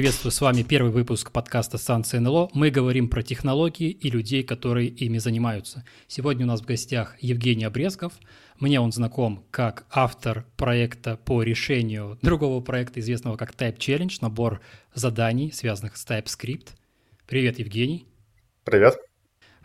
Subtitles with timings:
[0.00, 2.48] Приветствую, с вами первый выпуск подкаста «Станция НЛО».
[2.54, 5.84] Мы говорим про технологии и людей, которые ими занимаются.
[6.08, 8.14] Сегодня у нас в гостях Евгений Обрезков.
[8.58, 14.62] Мне он знаком как автор проекта по решению другого проекта, известного как Type Challenge, набор
[14.94, 16.68] заданий, связанных с TypeScript.
[17.26, 18.06] Привет, Евгений.
[18.64, 19.09] Привет.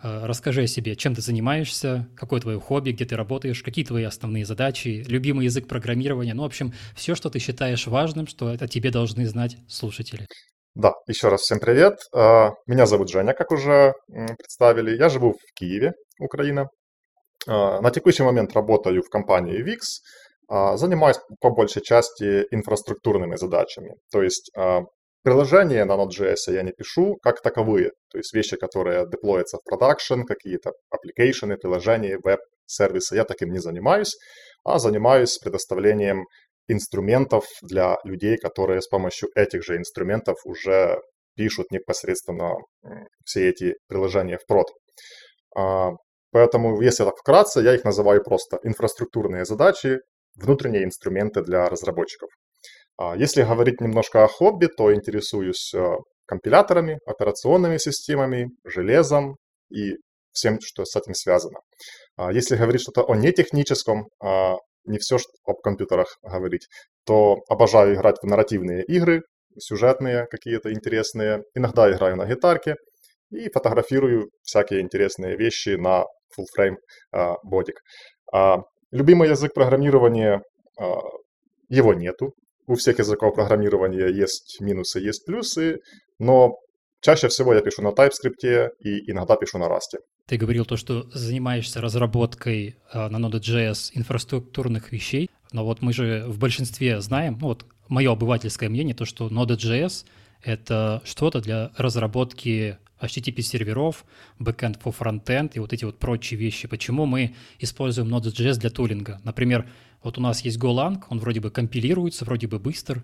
[0.04, 4.04] Э, расскажи о себе, чем ты занимаешься, какое твое хобби, где ты работаешь, какие твои
[4.04, 8.68] основные задачи, любимый язык программирования, ну, в общем, все, что ты считаешь важным, что это
[8.68, 10.27] тебе должны знать слушатели.
[10.76, 11.98] Да, еще раз всем привет.
[12.13, 14.98] Э, меня зовут Женя, как уже представили.
[14.98, 16.68] Я живу в Киеве, Украина.
[17.48, 19.80] Э, на текущий момент работаю в компании VIX.
[20.77, 23.96] Занимаюсь по большей части инфраструктурными задачами.
[24.12, 24.52] То есть
[25.25, 30.21] Приложения на Node.js я не пишу как таковые, то есть вещи, которые деплоятся в продакшн,
[30.21, 34.15] какие-то application, приложения, веб-сервисы, я таким не занимаюсь,
[34.63, 36.26] а занимаюсь предоставлением
[36.68, 41.01] инструментов для людей, которые с помощью этих же инструментов уже
[41.35, 42.57] пишут непосредственно
[43.23, 44.68] все эти приложения в прод.
[45.57, 45.93] А,
[46.29, 50.01] поэтому, если так вкратце, я их называю просто инфраструктурные задачи,
[50.35, 52.29] внутренние инструменты для разработчиков.
[52.98, 59.35] А если говорить немножко о хобби, то интересуюсь э, компиляторами, операционными системами, железом
[59.70, 59.96] и
[60.32, 61.60] всем, что с этим связано.
[62.15, 66.68] А если говорить что-то о нетехническом, а не все что об компьютерах говорить,
[67.06, 69.24] то обожаю играть в нарративные игры,
[69.57, 71.44] сюжетные какие-то интересные.
[71.53, 72.75] Иногда играю на гитарке
[73.31, 76.03] и фотографирую всякие интересные вещи на
[76.38, 76.75] full frame
[77.44, 77.80] бодик.
[78.91, 80.41] Любимый язык программирования
[81.69, 82.34] его нету
[82.68, 85.80] у всех языков программирования есть минусы, есть плюсы,
[86.19, 86.56] но
[87.02, 90.00] чаще всего я пишу на TypeScript и иногда пишу на Rust.
[90.28, 96.25] Ты говорил то, что занимаешься разработкой э, на Node.js инфраструктурных вещей, но вот мы же
[96.28, 100.06] в большинстве знаем, ну вот мое обывательское мнение, то, что Node.js—
[100.44, 104.06] это что-то для разработки HTTP-серверов,
[104.40, 106.68] backend for frontend и вот эти вот прочие вещи.
[106.68, 109.20] Почему мы используем Node.js для тулинга?
[109.24, 109.70] Например,
[110.04, 113.04] вот у нас есть Golang, он вроде бы компилируется, вроде бы быстр,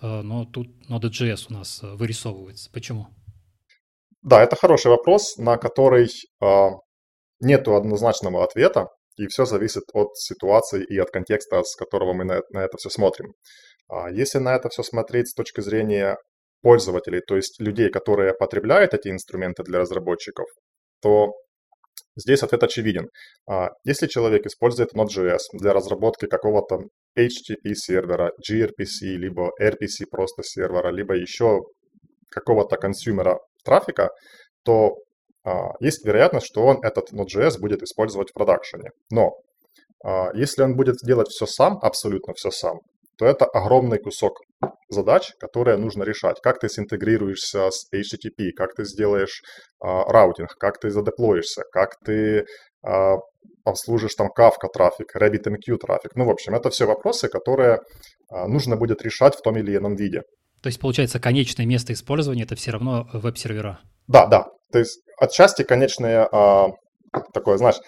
[0.00, 2.70] э, но тут Node.js у нас э, вырисовывается.
[2.72, 3.08] Почему?
[4.22, 6.08] Да, это хороший вопрос, на который
[6.40, 6.68] э,
[7.40, 12.40] нету однозначного ответа, и все зависит от ситуации и от контекста, с которого мы на,
[12.50, 13.34] на это все смотрим.
[13.88, 16.16] А если на это все смотреть с точки зрения
[16.62, 20.46] пользователей, то есть людей, которые потребляют эти инструменты для разработчиков,
[21.00, 21.34] то
[22.18, 23.10] Здесь ответ очевиден.
[23.48, 26.80] А, если человек использует Node.js для разработки какого-то
[27.16, 31.60] HTTP сервера, gRPC, либо RPC просто сервера, либо еще
[32.28, 34.10] какого-то consumer а трафика,
[34.64, 34.96] то
[35.44, 38.90] а, есть вероятность, что он этот Node.js будет использовать в продакшене.
[39.12, 39.34] Но
[40.04, 42.80] а, если он будет делать все сам, абсолютно все сам,
[43.18, 44.40] то это огромный кусок
[44.88, 46.40] задач, которые нужно решать.
[46.40, 49.42] Как ты синтегрируешься с HTTP, как ты сделаешь
[49.80, 52.46] а, routing, как ты задеплоишься, как ты
[52.82, 53.16] а,
[53.64, 56.14] обслужишь там Kafka трафик, RabbitMQ трафик.
[56.14, 57.80] Ну, в общем, это все вопросы, которые
[58.30, 60.22] а, нужно будет решать в том или ином виде.
[60.62, 63.80] То есть, получается, конечное место использования– это все равно веб-сервера?
[64.06, 64.46] Да, да.
[64.72, 66.68] То есть, отчасти конечное а,
[67.32, 67.80] такое, знаешь,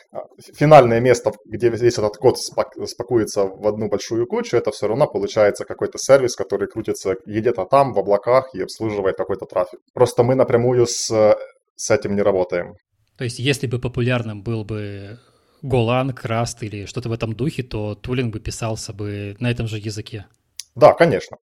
[0.55, 5.65] финальное место, где весь этот код спакуется в одну большую кучу, это все равно получается
[5.65, 9.81] какой-то сервис, который крутится где-то там, в облаках и обслуживает какой-то трафик.
[9.95, 11.37] Просто мы напрямую с,
[11.77, 12.75] с этим не работаем.
[13.19, 15.19] То есть, если бы популярным был бы
[15.63, 19.79] Golang, Rust или что-то в этом духе, то тулинг бы писался бы на этом же
[19.79, 20.27] языке.
[20.75, 21.37] Да, конечно.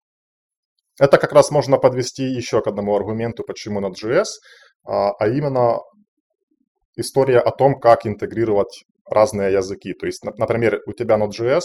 [1.00, 4.26] Это как раз можно подвести еще к одному аргументу, почему Node.js,
[4.86, 5.78] а, а именно
[6.98, 9.94] история о том, как интегрировать разные языки.
[9.94, 11.62] То есть, например, у тебя Node.js,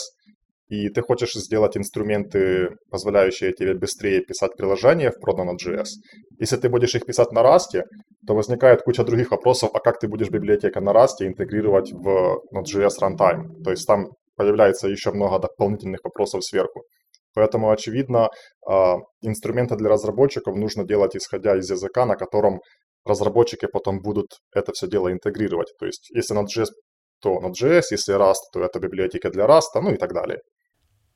[0.68, 5.88] и ты хочешь сделать инструменты, позволяющие тебе быстрее писать приложения в Proto Node.js.
[6.38, 7.82] Если ты будешь их писать на Rust,
[8.26, 12.92] то возникает куча других вопросов, а как ты будешь библиотека на Rust интегрировать в Node.js
[13.02, 13.62] runtime.
[13.64, 16.84] То есть там появляется еще много дополнительных вопросов сверху.
[17.34, 18.30] Поэтому, очевидно,
[18.66, 22.60] а, инструменты для разработчиков нужно делать исходя из языка, на котором
[23.04, 25.68] разработчики потом будут это все дело интегрировать.
[25.78, 26.68] То есть, если Node.js,
[27.20, 30.40] то Node.js, если Rust, то это библиотека для Rust, ну и так далее.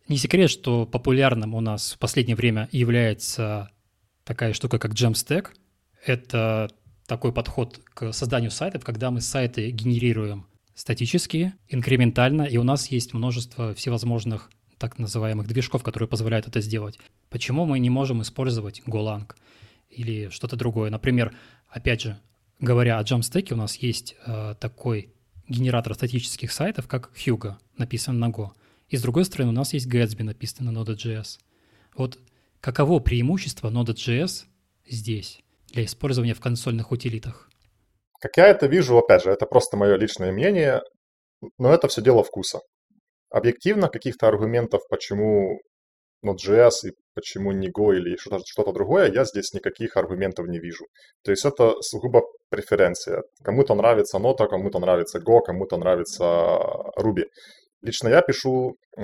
[0.08, 3.70] Не секрет, что популярным у нас в последнее время является
[4.24, 5.48] такая штука, как Jamstack.
[6.04, 6.70] Это
[7.06, 13.14] такой подход к созданию сайтов, когда мы сайты генерируем статически, инкрементально, и у нас есть
[13.14, 16.98] множество всевозможных так называемых движков, которые позволяют это сделать.
[17.30, 19.30] Почему мы не можем использовать Golang
[19.88, 20.90] или что-то другое?
[20.90, 21.34] Например,
[21.68, 22.20] опять же,
[22.60, 25.12] говоря о Jamstack, у нас есть э, такой
[25.48, 28.50] генератор статических сайтов, как Hugo, написан на Go.
[28.88, 31.38] И с другой стороны, у нас есть Gatsby, написанный на Node.js.
[31.96, 32.18] Вот
[32.60, 34.44] Каково преимущество Node.js
[34.86, 37.48] здесь для использования в консольных утилитах?
[38.20, 40.80] Как я это вижу, опять же, это просто мое личное мнение,
[41.58, 42.60] но это все дело вкуса.
[43.30, 45.60] Объективно каких-то аргументов, почему
[46.24, 50.84] Node.js и почему не Go или что-то, что другое, я здесь никаких аргументов не вижу.
[51.24, 53.22] То есть это сугубо преференция.
[53.42, 56.24] Кому-то нравится Node, кому-то нравится Go, кому-то нравится
[56.98, 57.24] Ruby.
[57.82, 59.02] Лично я пишу э,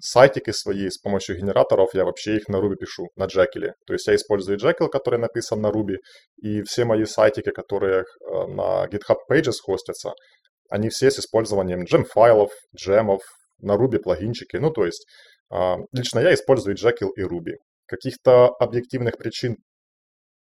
[0.00, 3.72] сайтики свои с помощью генераторов, я вообще их на Ruby пишу, на Jekyll.
[3.86, 5.96] То есть я использую Jekyll, который написан на Ruby,
[6.42, 10.12] и все мои сайтики, которые э, на GitHub Pages хостятся,
[10.70, 13.20] они все с использованием gem-файлов, джемов,
[13.58, 14.56] на Ruby плагинчики.
[14.56, 15.04] Ну, то есть
[15.92, 17.56] лично я использую Jekyll и Ruby.
[17.86, 19.56] Каких-то объективных причин,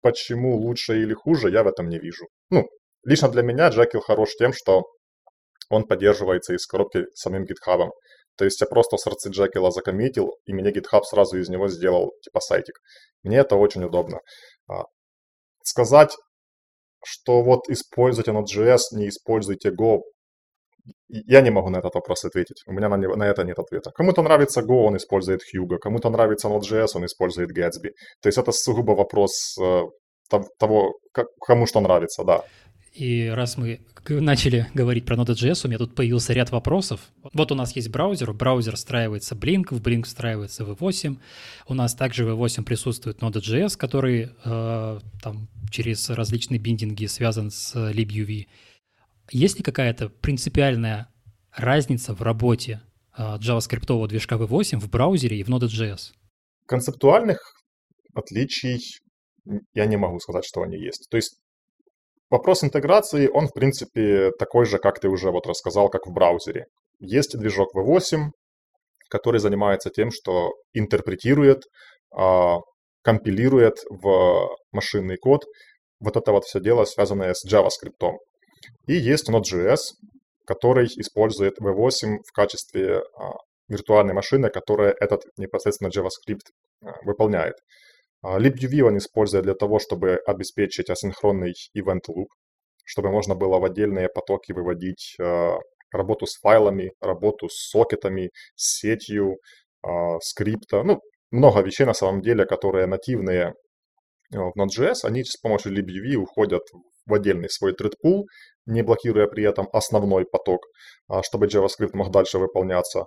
[0.02, 2.26] почему лучше или хуже, я в этом не вижу.
[2.50, 2.68] Ну,
[3.04, 4.84] лично для меня Jekyll хорош тем, что
[5.70, 7.90] он поддерживается из коробки самим GitHub.
[8.36, 12.40] То есть я просто сорцы Jekyll закоммитил, и мне GitHub сразу из него сделал типа
[12.40, 12.78] сайтик.
[13.22, 14.20] Мне это очень удобно.
[14.68, 14.84] А,
[15.62, 16.16] сказать,
[17.04, 20.02] что вот используйте Node.js, не используйте Go,
[21.08, 22.62] я не могу на этот вопрос ответить.
[22.66, 23.90] У меня на, на это нет ответа.
[23.90, 25.78] Кому-то нравится Go, он использует Hugo.
[25.78, 27.90] Кому-то нравится Node.js, он использует Gatsby.
[28.20, 29.82] То есть это сугубо вопрос э,
[30.58, 32.42] того, как, кому что нравится, да.
[32.92, 37.00] И раз мы начали говорить про Node.js, у меня тут появился ряд вопросов.
[37.32, 41.16] Вот у нас есть браузер, браузер встраивается Blink, в Blink встраивается V8.
[41.68, 47.74] У нас также в V8 присутствует Node.js, который э, там через различные биндинги связан с
[47.76, 48.46] libuv.
[49.30, 51.08] Есть ли какая-то принципиальная
[51.52, 52.80] разница в работе
[53.12, 56.12] а, JavaScript движка V8 в браузере и в Node.js?
[56.66, 57.40] Концептуальных
[58.14, 58.80] отличий
[59.74, 61.08] я не могу сказать, что они есть.
[61.10, 61.38] То есть
[62.30, 66.66] вопрос интеграции, он в принципе такой же, как ты уже вот рассказал, как в браузере.
[66.98, 68.30] Есть движок V8,
[69.08, 71.64] который занимается тем, что интерпретирует,
[72.14, 72.58] а,
[73.02, 75.44] компилирует в машинный код
[76.00, 78.16] вот это вот все дело, связанное с JavaScript.
[78.86, 79.78] И есть Node.js,
[80.48, 83.34] который использует V8 в качестве а,
[83.68, 86.46] виртуальной машины, которая этот непосредственно JavaScript
[86.82, 87.56] а, выполняет.
[88.22, 92.28] А, libuv он использует для того, чтобы обеспечить асинхронный event loop,
[92.86, 95.16] чтобы можно было в отдельные потоки выводить
[95.92, 99.36] работу с файлами, работу с сокетами, с сетью,
[100.22, 100.82] скрипта.
[100.82, 101.00] Ну,
[101.30, 103.52] много вещей на самом деле, которые нативные
[104.30, 106.62] в Node.js, они с помощью libuv уходят
[107.08, 107.94] в отдельный свой thread
[108.66, 110.60] не блокируя при этом основной поток,
[111.08, 113.06] а, чтобы JavaScript мог дальше выполняться.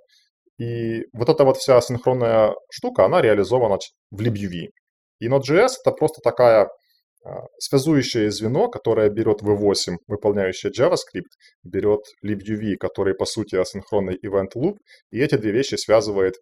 [0.60, 3.78] И вот эта вот вся синхронная штука, она реализована
[4.12, 4.70] в libuv.
[5.20, 6.68] И Node.js это просто такая
[7.24, 11.32] а, связующее звено, которое берет V8, выполняющее JavaScript,
[11.64, 14.78] берет libuv, который по сути асинхронный event loop,
[15.12, 16.36] и эти две вещи связывает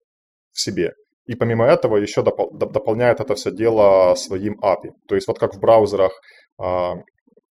[0.54, 0.94] в себе.
[1.26, 4.92] И помимо этого еще допол- дополняет это все дело своим API.
[5.08, 6.12] То есть вот как в браузерах
[6.58, 6.96] а,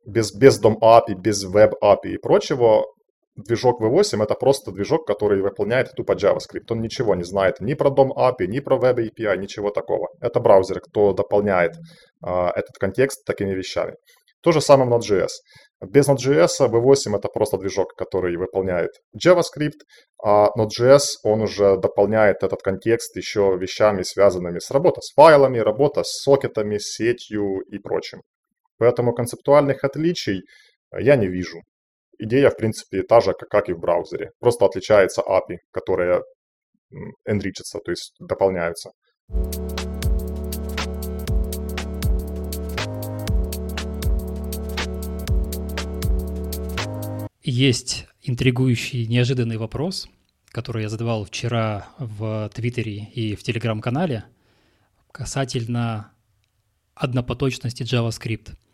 [0.07, 2.85] без, без DOM API, без Web API и прочего,
[3.37, 6.67] движок V8 это просто движок, который выполняет тупо JavaScript.
[6.71, 10.09] Он ничего не знает ни про DOM API, ни про Web API, ничего такого.
[10.21, 11.73] Это браузер, кто дополняет
[12.23, 13.95] а, этот контекст такими вещами.
[14.43, 15.29] То же самое Node.js.
[15.85, 19.81] Без Node.js V8 это просто движок, который выполняет JavaScript,
[20.23, 26.03] а Node.js он уже дополняет этот контекст еще вещами, связанными с работой с файлами, работа
[26.05, 28.23] с сокетами, сетью и прочим.
[28.79, 30.43] Поэтому концептуальных отличий
[30.93, 31.63] э, я не вижу.
[32.19, 34.31] Идея, в принципе, та же, как и в браузере.
[34.39, 36.23] Просто отличается API, которые
[37.29, 38.91] enrichатся, то есть дополняются.
[47.43, 50.09] Есть интригующий, неожиданный вопрос,
[50.51, 54.25] который я задавал вчера в Твиттере и в Телеграм-канале
[55.13, 56.13] касательно
[56.95, 58.51] однопоточности JavaScript–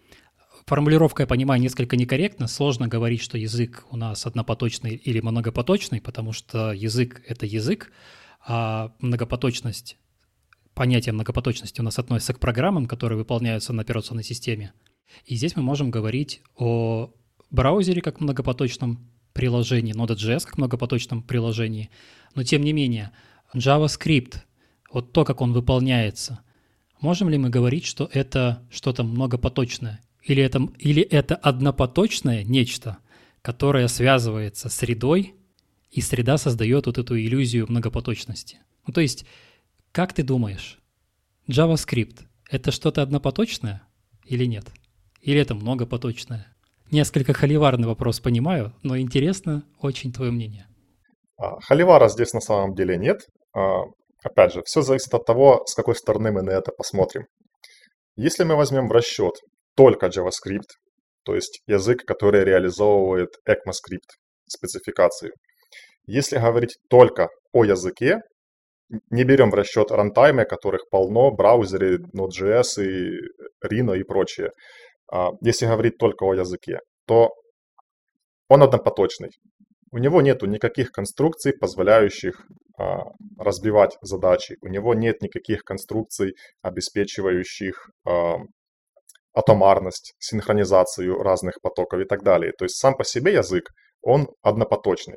[0.66, 2.46] формулировка, я понимаю, несколько некорректна.
[2.46, 7.90] Сложно говорить, что язык у нас однопоточный или многопоточный, потому что язык— это язык,
[8.46, 9.96] а многопоточность,
[10.74, 14.72] понятие многопоточности у нас относится к программам, которые выполняются на операционной системе.
[15.26, 17.12] И здесь мы можем говорить о
[17.50, 21.90] браузере как многопоточном приложении, Node.js как многопоточном приложении.
[22.34, 23.12] Но тем не менее,
[23.54, 24.38] JavaScript,
[24.92, 26.40] вот то, как он выполняется,
[27.00, 30.00] можем ли мы говорить, что это что-то многопоточное?
[30.22, 32.98] Или это, или это однопоточное нечто,
[33.42, 35.34] которое связывается с средой,
[35.90, 38.58] и среда создает вот эту иллюзию многопоточности.
[38.86, 39.26] Ну, то есть,
[39.90, 40.80] как ты думаешь,
[41.48, 43.82] JavaScript— это что-то однопоточное
[44.24, 44.66] или нет?
[45.20, 46.46] Или это многопоточное?
[46.90, 50.66] Несколько холиварный вопрос, понимаю, но интересно очень твое мнение.
[51.36, 53.26] А, холивара здесь на самом деле нет.
[53.54, 53.84] А,
[54.22, 57.26] Опять же, все зависит от того, с какой стороны мы на это посмотрим.
[58.14, 59.34] Если мы возьмем в расчет
[59.74, 60.68] только JavaScript,
[61.24, 64.16] то есть язык, который реализовывает ECMAScript
[64.48, 65.32] спецификацию,
[66.06, 68.20] если говорить только о языке,
[69.10, 73.18] не берем в расчет рантаймы, которых полно, браузеры, Node.js и
[73.64, 74.50] Rhino и прочее.
[75.10, 77.30] А, если говорить только о языке, то
[78.48, 79.30] он однопоточный.
[79.92, 82.44] У него нет никаких конструкций, позволяющих
[82.78, 83.04] а,
[83.38, 84.56] разбивать задачи.
[84.60, 88.36] У него нет никаких конструкций, обеспечивающих а,
[89.34, 92.52] атомарность, синхронизацию разных потоков и так далее.
[92.52, 93.70] То есть сам по себе язык,
[94.02, 95.16] он однопоточный.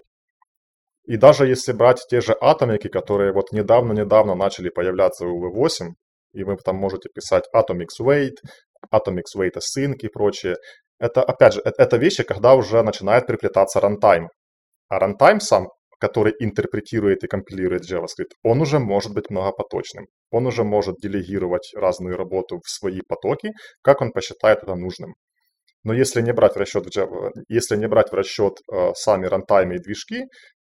[1.05, 5.89] И даже если брать те же атомики, которые вот недавно-недавно начали появляться в V8,
[6.34, 8.38] и вы там можете писать Atomix Weight,
[8.91, 10.55] Atomix Weight Async и прочее,
[11.00, 14.27] это, опять же, это, это вещи, когда уже начинает приплетаться runtime.
[14.88, 15.67] А runtime сам,
[16.00, 20.06] который интерпретирует и компилирует JavaScript, он уже может быть многопоточным.
[20.32, 25.14] Он уже может делегировать разную работу в свои потоки, как он посчитает это нужным.
[25.84, 26.86] Но если не брать в расчет,
[27.48, 30.24] если не брать в расчет э, сами рантаймы и движки,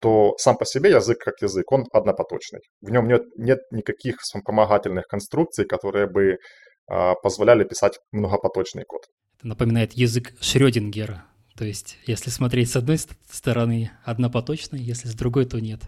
[0.01, 2.59] то сам по себе язык как язык, он однопоточный.
[2.81, 9.01] В нем нет, нет никаких вспомогательных конструкций, которые бы э, позволяли писать многопоточный код.
[9.37, 11.25] Это напоминает язык Шрёдингера.
[11.55, 15.81] То есть, если смотреть с одной стороны, однопоточный, если с другой, то нет.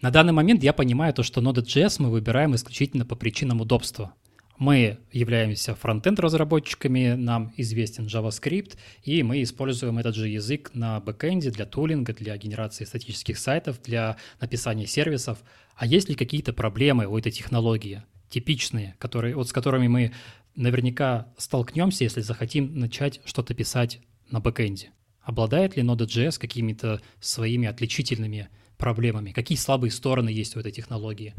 [0.00, 4.14] На данный момент я понимаю то, что Node.js мы выбираем исключительно по причинам удобства.
[4.58, 11.50] Мы являемся фронтенд разработчиками, нам известен JavaScript, и мы используем этот же язык на бэкэнде
[11.50, 15.38] для тулинга, для генерации статических сайтов, для написания сервисов.
[15.74, 20.12] А есть ли какие-то проблемы у этой технологии, типичные, которые, вот с которыми мы
[20.54, 24.92] наверняка столкнемся, если захотим начать что-то писать на бэкэнде?
[25.22, 29.32] Обладает ли Node.js какими-то своими отличительными проблемами?
[29.32, 31.34] Какие слабые стороны есть у этой технологии?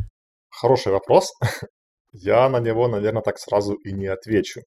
[0.50, 1.32] Хороший вопрос.
[2.12, 4.62] Я на него, наверное, так сразу и не отвечу.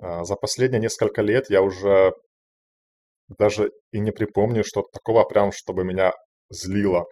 [0.00, 2.12] А, за последние несколько лет я уже
[3.28, 6.12] даже и не припомню что-то такого прям, чтобы меня
[6.50, 7.06] злило.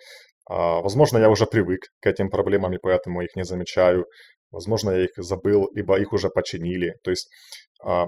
[0.48, 4.06] А, возможно, я уже привык к этим проблемам, и поэтому их не замечаю.
[4.50, 6.94] Возможно, я их забыл, либо их уже починили.
[7.02, 7.28] То есть
[7.82, 8.06] а,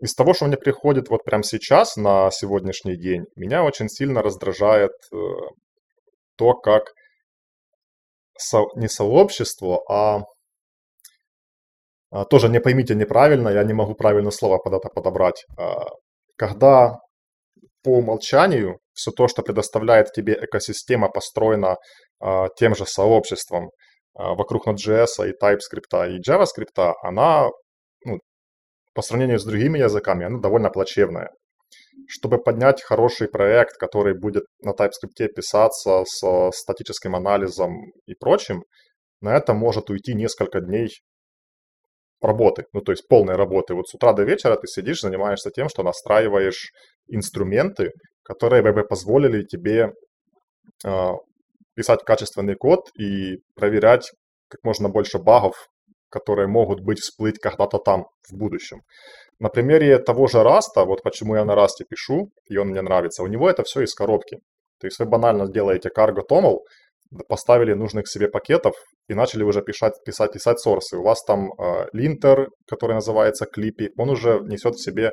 [0.00, 4.92] из того, что мне приходит вот прямо сейчас, на сегодняшний день, меня очень сильно раздражает
[5.12, 5.16] э,
[6.36, 6.92] то, как
[8.36, 10.24] со, не сообщество, а,
[12.10, 15.44] а тоже не поймите неправильно, я не могу правильное слово под это подобрать.
[15.56, 15.84] А,
[16.36, 16.98] когда
[17.82, 21.76] по умолчанию все то, что предоставляет тебе экосистема, построена
[22.20, 23.70] а, тем же сообществом
[24.14, 27.48] а, вокруг Node.js и TypeScript и JavaScript, она
[28.94, 31.30] по сравнению с другими языками, она довольно плачевная.
[32.08, 38.64] Чтобы поднять хороший проект, который будет на TypeScript писаться с статическим анализом и прочим,
[39.20, 40.90] на это может уйти несколько дней
[42.20, 43.74] работы, ну то есть полной работы.
[43.74, 46.72] Вот с утра до вечера ты сидишь, занимаешься тем, что настраиваешь
[47.08, 49.92] инструменты, которые бы позволили тебе
[50.84, 51.10] э,
[51.74, 54.12] писать качественный код и проверять
[54.48, 55.68] как можно больше багов
[56.12, 58.82] которые могут быть всплыть когда-то там, в будущем.
[59.40, 62.68] На примере того же Rust а, вот почему я на Rust е пишу, и он
[62.68, 64.38] мне нравится, у него это все из коробки.
[64.78, 66.58] То есть вы банально делаете cargo toml,
[67.28, 68.74] поставили нужных себе пакетов
[69.08, 70.96] и начали уже писать, писать, писать source ы.
[70.96, 75.12] У вас там э, линтер, который называется Clippy, он уже несет в себе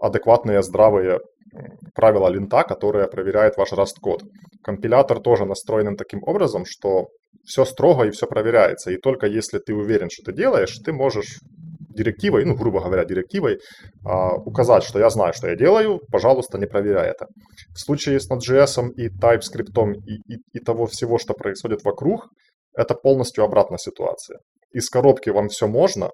[0.00, 1.20] адекватные, здравые
[1.94, 4.22] правила линта, которые проверяет ваш Rust-код.
[4.62, 7.08] Компилятор тоже настроен таким образом, что
[7.44, 8.90] все строго и все проверяется.
[8.90, 11.38] И только если ты уверен, что ты делаешь, ты можешь
[11.96, 13.58] директивой, ну, грубо говоря, директивой,
[14.04, 17.26] а, указать, что я знаю, что я делаю, пожалуйста, не проверяй это.
[17.74, 22.28] В случае с Node.js и TypeScript и, и, и того всего, что происходит вокруг,
[22.76, 24.38] это полностью обратная ситуация.
[24.72, 26.10] Из коробки вам все можно,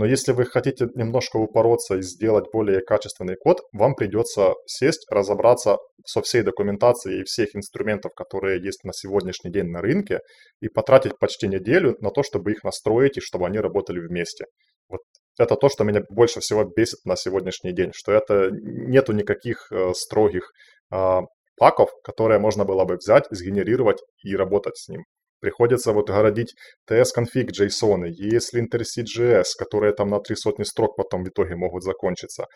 [0.00, 5.76] но если вы хотите немножко упороться и сделать более качественный код, вам придется сесть, разобраться
[6.06, 10.20] со всей документацией и всех инструментов, которые есть на сегодняшний день на рынке,
[10.62, 14.46] и потратить почти неделю на то, чтобы их настроить и чтобы они работали вместе.
[14.88, 15.02] Вот
[15.38, 19.92] это то, что меня больше всего бесит на сегодняшний день, что это нету никаких э,
[19.92, 20.50] строгих
[20.90, 21.20] э,
[21.58, 25.04] паков, которые можно было бы взять, сгенерировать и работать с ним
[25.40, 26.54] приходится вот городить
[26.88, 32.46] TS-конфиг JSON, есть linter.cjs, которые там на три сотни строк потом в итоге могут закончиться.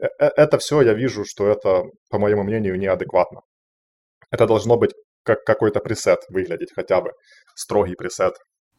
[0.00, 3.40] Э, э, это все я вижу, что это, по моему мнению, неадекватно.
[4.30, 4.92] Это должно быть
[5.22, 7.10] как какой-то пресет выглядеть хотя бы,
[7.54, 8.34] строгий пресет.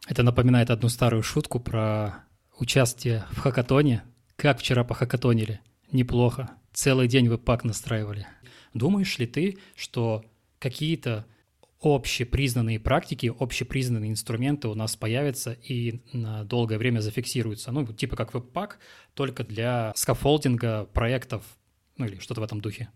[0.07, 2.25] Это напоминает одну старую шутку про
[2.57, 4.03] участие в хакатоне.
[4.35, 5.61] Как вчера похакатонили?
[5.91, 6.49] Неплохо.
[6.73, 8.27] Целый день вы пак настраивали.
[8.73, 10.23] Думаешь ли ты, что
[10.59, 11.25] какие-то
[11.81, 17.71] общепризнанные практики, общепризнанные инструменты у нас появятся и на долгое время зафиксируются.
[17.71, 18.79] Ну, типа как веб-пак,
[19.13, 21.43] только для скафолдинга проектов,
[21.97, 22.89] ну или что-то в этом духе.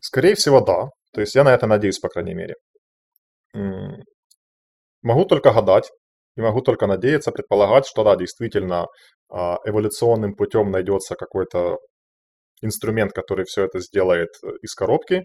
[0.00, 0.88] Скорее всего, да.
[1.12, 2.54] То есть я на это надеюсь, по крайней мере.
[5.02, 5.90] Могу только гадать
[6.36, 8.86] и могу только надеяться, предполагать, что да, действительно
[9.28, 11.78] а, эволюционным путем найдется какой-то
[12.62, 15.24] инструмент, который все это сделает э, из коробки.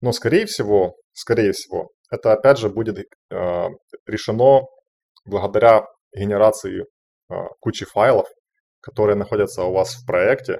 [0.00, 3.68] Но, скорее всего, скорее всего, это опять же будет э,
[4.06, 4.66] решено
[5.24, 8.26] благодаря генерации э, кучи файлов,
[8.80, 10.58] которые находятся у вас в проекте,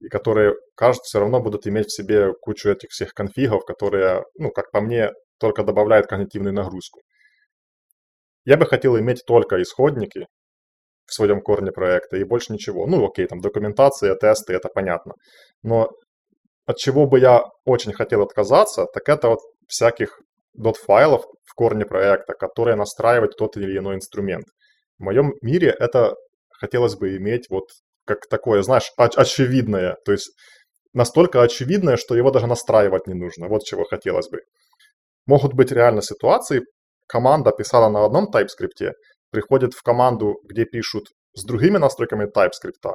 [0.00, 4.50] и которые, кажется, все равно будут иметь в себе кучу этих всех конфигов, которые, ну,
[4.50, 7.00] как по мне, только добавляют когнитивную нагрузку.
[8.44, 10.26] Я бы хотел иметь только исходники
[11.06, 12.86] в своем корне проекта и больше ничего.
[12.86, 15.14] Ну, окей, там документация, тесты, это понятно.
[15.62, 15.90] Но
[16.68, 20.20] от чего бы я очень хотел отказаться, так это от всяких
[20.54, 24.44] dot-файлов в корне проекта, которые настраивают тот или иной инструмент.
[24.98, 26.14] В моем мире это
[26.50, 27.64] хотелось бы иметь вот
[28.04, 29.96] как такое, знаешь, очевидное.
[30.04, 30.30] То есть
[30.92, 33.48] настолько очевидное, что его даже настраивать не нужно.
[33.48, 34.40] Вот чего хотелось бы.
[35.26, 36.64] Могут быть реально ситуации,
[37.06, 38.92] команда писала на одном TypeScript,
[39.30, 42.92] приходит в команду, где пишут с другими настройками TypeScript,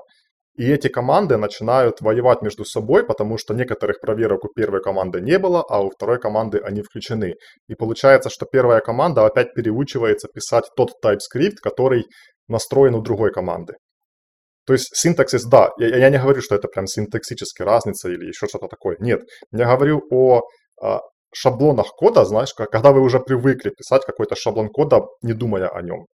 [0.55, 5.39] и эти команды начинают воевать между собой, потому что некоторых проверок у первой команды не
[5.39, 7.35] было, а у второй команды они включены.
[7.67, 12.05] И получается, что первая команда опять переучивается писать тот TypeScript, который
[12.47, 13.73] настроен у другой команды.
[14.65, 18.47] То есть синтаксис, да, я, я не говорю, что это прям синтаксическая разница или еще
[18.47, 18.95] что-то такое.
[18.99, 20.43] Нет, я говорю о
[20.81, 21.01] а,
[21.33, 26.05] шаблонах кода, знаешь, когда вы уже привыкли писать какой-то шаблон кода, не думая о нем.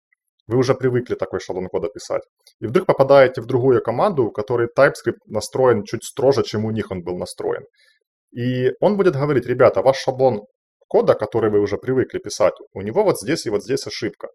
[0.49, 2.23] Вы уже привыкли такой шаблон кода писать.
[2.59, 6.89] И вдруг попадаете в другую команду, у которой TypeScript настроен чуть строже, чем у них
[6.89, 7.65] он был настроен.
[8.35, 10.41] И он будет говорить, ребята, ваш шаблон
[10.87, 14.29] кода, который вы уже привыкли писать, у него вот здесь и вот здесь ошибка.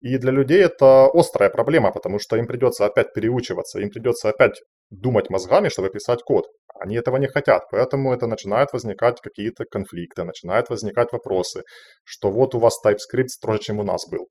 [0.00, 4.60] И для людей это острая проблема, потому что им придется опять переучиваться, им придется опять
[4.90, 6.46] думать мозгами, чтобы писать код.
[6.80, 11.62] Они этого не хотят, поэтому это начинают возникать какие-то конфликты, начинают возникать вопросы,
[12.02, 14.26] что вот у вас TypeScript строже, чем у нас был.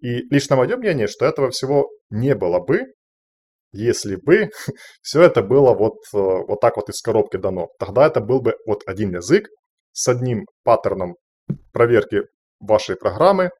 [0.00, 2.92] И лично мое мнение, что этого всего не было бы,
[3.72, 4.50] если бы
[5.02, 7.68] все это было вот, э, вот так вот из коробки дано.
[7.78, 9.48] Тогда это был бы вот один язык
[9.92, 11.16] с одним паттерном
[11.72, 12.22] проверки
[12.60, 13.50] вашей программы,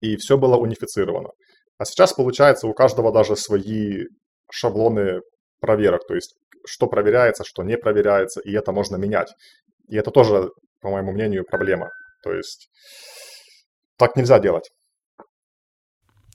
[0.00, 1.30] и все было унифицировано.
[1.78, 4.04] А сейчас, получается, у каждого даже свои
[4.50, 5.20] шаблоны
[5.60, 6.34] проверок, то есть
[6.66, 9.32] что проверяется, что не проверяется, и это можно менять.
[9.88, 11.90] И это тоже, по моему мнению, проблема.
[12.22, 12.68] То есть
[13.96, 14.70] так нельзя делать.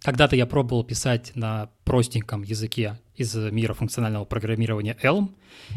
[0.06, 5.30] Когда-то я пробовал писать на простеньком языке из мира функционального программирования Elm,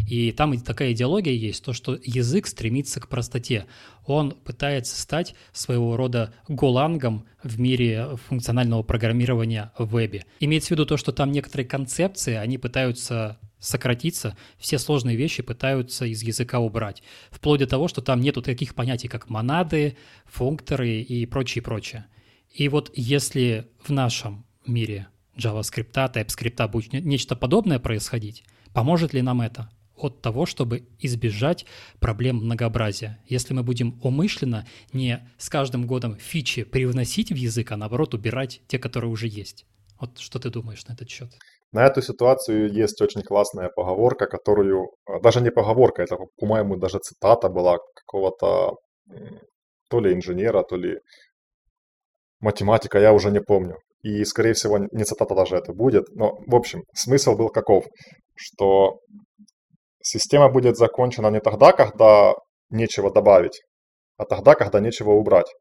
[0.07, 3.65] и там такая идеология есть, то, что язык стремится к простоте.
[4.05, 10.27] Он пытается стать своего рода голангом в мире функционального программирования в вебе.
[10.41, 16.05] Имеется в виду то, что там некоторые концепции, они пытаются сократиться, все сложные вещи пытаются
[16.05, 17.03] из языка убрать.
[17.31, 22.05] Вплоть до того, что там нету таких понятий, как монады, функторы и прочее, прочее.
[22.51, 29.41] И вот если в нашем мире JavaScript, TypeScript будет нечто подобное происходить, поможет ли нам
[29.41, 31.67] это от того, чтобы избежать
[32.01, 33.19] проблем многообразия?
[33.27, 38.63] Если мы будем умышленно не с каждым годом фичи привносить в язык, а наоборот убирать
[38.69, 39.67] те, которые уже есть.
[40.01, 41.31] Вот что ты думаешь на этот счет?
[41.73, 46.99] На эту ситуацию есть очень классная поговорка, которую, а, даже не поговорка, это, по-моему, даже
[46.99, 48.77] цитата была какого-то
[49.91, 51.01] то ли инженера, то ли
[52.41, 53.77] математика, я уже не помню.
[54.03, 56.05] И, скорее всего, не цитата даже это будет.
[56.15, 57.87] Но, в общем, смысл был каков,
[58.37, 59.01] что
[60.03, 62.35] система будет закончена не тогда, когда
[62.71, 63.61] нечего добавить,
[64.17, 65.53] а тогда, когда нечего убрать.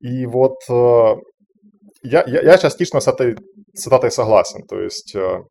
[0.00, 1.14] И вот э,
[2.02, 3.36] я, я, я частично с этой
[3.74, 4.62] цитатой согласен.
[4.66, 5.42] То есть, э,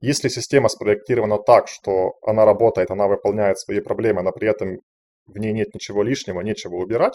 [0.00, 4.78] если система спроектирована так, что она работает, она выполняет свои проблемы, но при этом
[5.26, 7.14] в ней нет ничего лишнего, нечего убирать,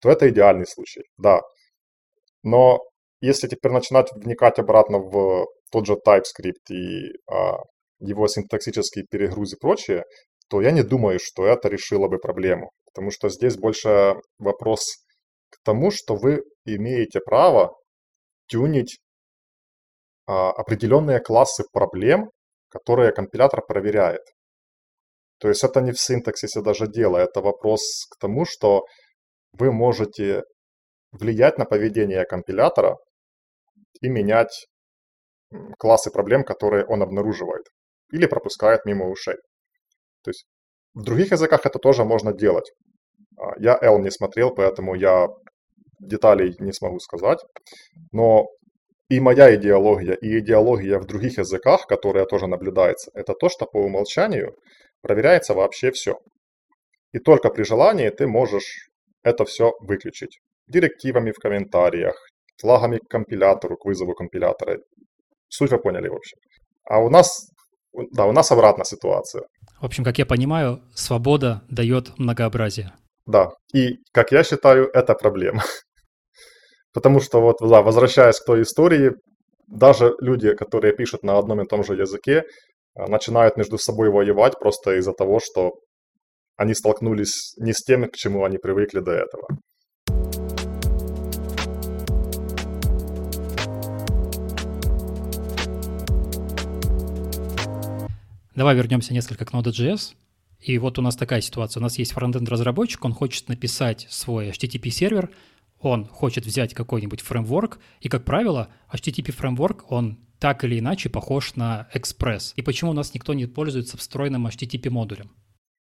[0.00, 1.40] то это идеальный случай, да.
[2.42, 2.78] Но
[3.20, 7.56] если теперь начинать вникать обратно в тот же TypeScript и а,
[7.98, 10.04] его синтаксические перегрузы и прочее,
[10.48, 12.70] то я не думаю, что это решило бы проблему.
[12.86, 14.84] Потому что здесь больше вопрос
[15.50, 17.74] к тому, что вы имеете право
[18.46, 18.98] тюнить
[20.26, 22.30] а, определенные классы проблем,
[22.68, 24.22] которые компилятор проверяет.
[25.38, 28.84] То есть это не в синтаксисе даже дело, это вопрос к тому, что
[29.58, 30.42] вы можете
[31.12, 32.96] влиять на поведение компилятора
[34.00, 34.66] и менять
[35.78, 37.64] классы проблем, которые он обнаруживает
[38.12, 39.36] или пропускает мимо ушей.
[40.22, 40.46] То есть
[40.94, 42.70] в других языках это тоже можно делать.
[43.58, 45.28] Я L не смотрел, поэтому я
[46.00, 47.38] деталей не смогу сказать.
[48.12, 48.46] Но
[49.08, 53.78] и моя идеология, и идеология в других языках, которая тоже наблюдается, это то, что по
[53.78, 54.56] умолчанию
[55.02, 56.18] проверяется вообще все.
[57.12, 58.85] И только при желании ты можешь
[59.26, 60.38] это все выключить.
[60.68, 62.14] Директивами в комментариях,
[62.60, 64.78] флагами к компилятору, к вызову компилятора.
[65.48, 66.38] Суть вы поняли, в общем.
[66.84, 67.48] А у нас,
[68.12, 69.42] да, у нас обратная ситуация.
[69.80, 72.92] В общем, как я понимаю, свобода дает многообразие.
[73.26, 75.62] Да, и, как я считаю, это проблема.
[76.94, 79.12] Потому что вот, да, возвращаясь к той истории,
[79.66, 82.44] даже люди, которые пишут на одном и том же языке,
[82.94, 85.72] а, начинают между собой воевать просто из-за того, что
[86.56, 89.48] они столкнулись не с тем, к чему они привыкли до этого.
[98.54, 100.14] Давай вернемся несколько к Node.js.
[100.60, 101.80] И вот у нас такая ситуация.
[101.80, 105.30] У нас есть фронтенд разработчик, он хочет написать свой HTTP-сервер,
[105.78, 111.54] он хочет взять какой-нибудь фреймворк, и, как правило, HTTP фреймворк, он так или иначе похож
[111.54, 112.54] на Express.
[112.56, 115.30] И почему у нас никто не пользуется встроенным HTTP-модулем?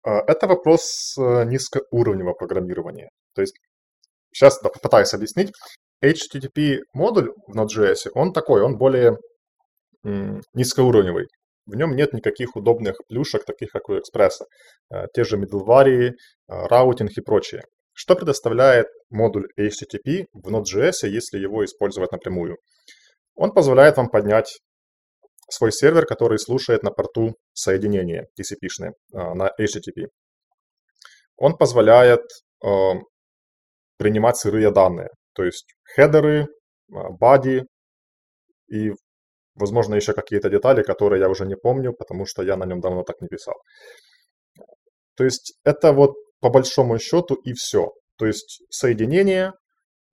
[0.04, 3.08] А, это вопрос э, низкоуровневого программирования.
[3.34, 3.56] То есть,
[4.32, 5.52] сейчас да, попытаюсь объяснить.
[6.04, 9.16] HTTP-модуль в Node.js, он такой, он более
[10.52, 11.28] низкоуровневый.
[11.66, 14.44] В нем нет никаких удобных плюшек, таких как у Экспресса.
[15.14, 16.12] Те же middleware, э,
[16.46, 17.62] routing и прочее.
[17.94, 22.58] Что предоставляет модуль HTTP в Node.js, если его использовать напрямую?
[23.34, 24.58] Он позволяет вам поднять
[25.50, 30.06] свой сервер, который слушает на порту соединения TCP-шные э, на HTTP.
[31.36, 32.22] Он позволяет
[33.98, 36.46] принимать сырые данные, то есть хедеры,
[36.90, 37.64] body
[38.68, 38.92] и
[39.56, 43.04] Возможно, еще какие-то детали, которые я уже не помню, потому что я на нем давно
[43.04, 43.54] так не писал.
[45.16, 47.92] То есть это вот по большому счету и все.
[48.18, 49.52] То есть соединение,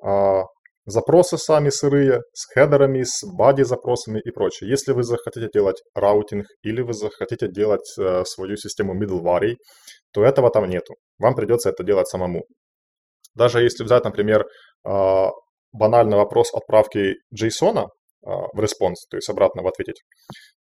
[0.04, 0.44] а,
[0.92, 4.70] запросы сами сырые, с хедерами, с body запросами и прочее.
[4.70, 9.56] Если вы захотите делать routing или вы захотите делать э, свою систему middleware,
[10.14, 10.96] то этого там нету.
[11.20, 12.44] Вам придется это делать самому.
[13.36, 14.46] Даже если взять, например,
[14.86, 15.28] э,
[15.72, 17.88] банальный вопрос отправки JSON,
[18.24, 20.04] а, в response, то есть обратно ответить,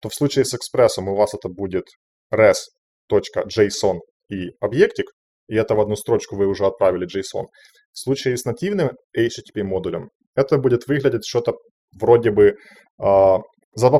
[0.00, 1.84] то в случае с экспрессом у вас это будет
[2.32, 3.98] res.json
[4.30, 5.06] и объектик,
[5.48, 7.46] и это в одну строчку вы уже отправили JSON.
[7.92, 11.54] В случае с нативным HTTP модулем это будет выглядеть что-то
[12.00, 12.54] вроде бы
[13.02, 13.36] э,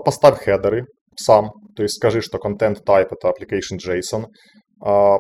[0.05, 4.27] поставь хедеры сам, то есть скажи, что content type это application JSON,
[4.85, 5.17] э,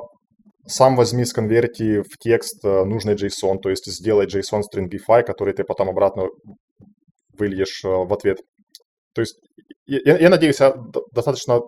[0.66, 5.64] сам возьми, сконверти в текст э, нужный JSON, то есть сделай JSON stringify, который ты
[5.64, 6.28] потом обратно
[7.38, 8.38] выльешь э, в ответ.
[9.14, 9.36] То есть
[9.86, 10.74] я, я надеюсь, я
[11.12, 11.60] достаточно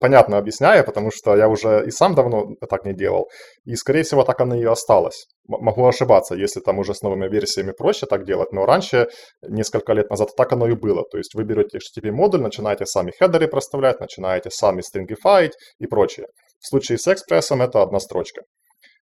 [0.00, 3.30] понятно объясняю, потому что я уже и сам давно так не делал.
[3.64, 5.26] И, скорее всего, так оно и осталось.
[5.46, 9.08] Могу ошибаться, если там уже с новыми версиями проще так делать, но раньше,
[9.42, 11.04] несколько лет назад, так оно и было.
[11.10, 16.26] То есть вы берете HTTP-модуль, начинаете сами хедеры проставлять, начинаете сами стрингифаить и прочее.
[16.60, 18.42] В случае с экспрессом это одна строчка.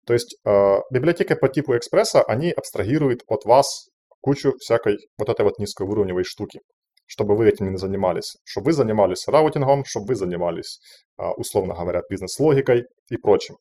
[0.07, 3.89] То есть э, библиотеки по типу экспресса, они абстрагируют от вас
[4.21, 6.61] кучу всякой вот этой вот низкоуровневой штуки,
[7.07, 10.81] чтобы вы этим не занимались, чтобы вы занимались раутингом, чтобы вы занимались,
[11.17, 13.57] а, условно говоря, бизнес-логикой и прочим.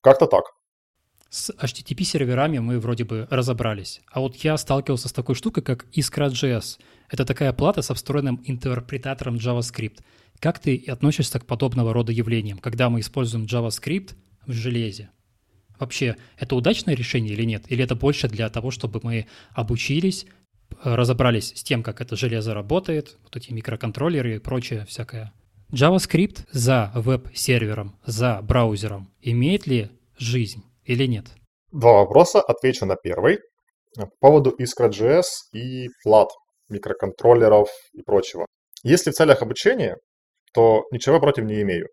[0.00, 0.44] Как-то так.
[1.30, 4.02] С HTTP-серверами мы вроде бы разобрались.
[4.12, 6.78] А вот я сталкивался с такой штукой, как Iskra.js.
[7.10, 10.00] Это такая плата со встроенным интерпретатором JavaScript.
[10.38, 14.14] Как ты относишься к подобного рода явлениям, когда мы используем JavaScript
[14.46, 15.10] в железе?
[15.80, 17.64] Вообще, это удачное решение или нет?
[17.68, 20.26] Или это больше для того, чтобы мы обучились,
[20.82, 25.32] разобрались с тем, как это железо работает, вот эти микроконтроллеры и прочее всякое.
[25.72, 31.26] JavaScript за веб-сервером, за браузером имеет ли жизнь или нет?
[31.72, 33.38] Два вопроса, отвечу на первый.
[33.96, 36.28] По поводу Iskra.js и плат,
[36.68, 38.46] микроконтроллеров и прочего.
[38.82, 39.96] Если в целях обучения,
[40.52, 41.88] то ничего против не имею.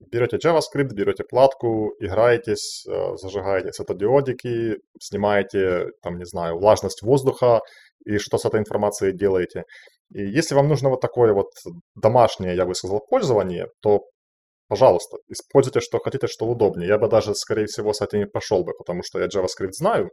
[0.00, 7.60] Берете JavaScript, берете платку, играетесь, э, зажигаете светодиодики, снимаете, там, не знаю, влажность воздуха
[8.04, 9.64] и что с этой информацией делаете.
[10.12, 11.48] И если вам нужно вот такое вот
[11.94, 14.02] домашнее, я бы сказал, пользование, то
[14.68, 16.88] пожалуйста, используйте, что хотите, что удобнее.
[16.88, 20.10] Я бы даже, скорее всего, с этим не пошел бы, потому что я JavaScript знаю.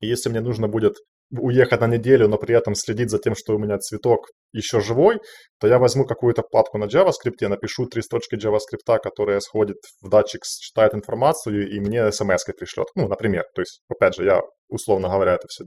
[0.00, 0.96] И если мне нужно будет
[1.30, 5.20] уехать на неделю, но при этом следить за тем, что у меня цветок еще живой,
[5.60, 10.42] то я возьму какую-то платку на JavaScript, напишу три строчки JavaScript, которая сходит в датчик,
[10.44, 12.88] считает информацию и мне смс пришлет.
[12.94, 13.44] Ну, например.
[13.54, 15.64] То есть, опять же, я, условно говоря, это все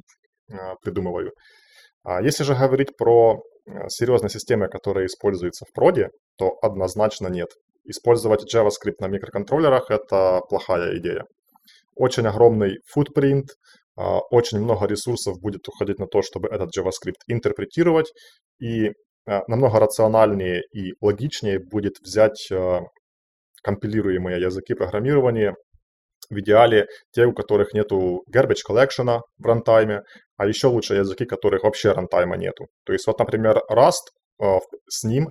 [0.52, 1.32] а, придумываю.
[2.04, 7.50] А если же говорить про а, серьезные системы, которые используются в проде, то однозначно нет.
[7.86, 11.26] Использовать JavaScript на микроконтроллерах– это плохая идея.
[11.96, 13.46] очень огромный footprint,
[14.30, 18.12] очень много ресурсов будет уходить на то, чтобы этот JavaScript интерпретировать,
[18.60, 18.92] и
[19.28, 22.82] а, намного рациональнее и логичнее будет взять а,
[23.64, 25.56] компилируемые языки программирования,
[26.30, 30.02] в идеале те, у которых нету garbage collection в рантайме,
[30.38, 32.68] а еще лучше языки, которых вообще рантайма нету.
[32.86, 34.12] То есть вот, например, Rust,
[34.88, 35.28] с ним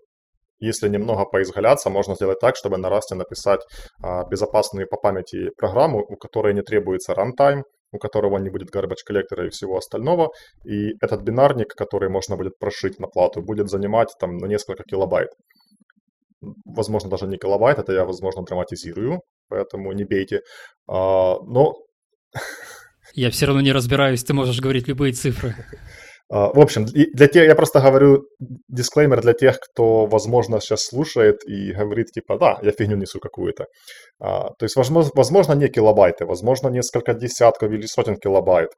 [0.60, 3.60] если немного поизгаляться, можно сделать так, чтобы на Rust написать
[4.02, 9.04] а, безопасную по памяти программу, у которой не требуется runtime, у которого не будет garbage
[9.04, 10.30] коллектора и всего остального.
[10.64, 15.30] И этот бинарник, который можно будет прошить на плату, будет занимать там на несколько килобайт.
[16.64, 20.40] Возможно, даже не килобайт, это я, возможно, драматизирую, поэтому не бейте.
[20.88, 21.74] А, но...
[23.14, 25.54] Я все равно не разбираюсь, ты можешь говорить любые цифры.
[26.32, 28.24] А, в общем, для тех, я просто говорю
[28.68, 33.66] дисклеймер для тех, кто, возможно, сейчас слушает и говорит, типа, да, я фигню несу какую-то.
[34.20, 38.70] А, то есть, возможно, возможно, не килобайты, возможно, несколько десятков или сотен килобайт.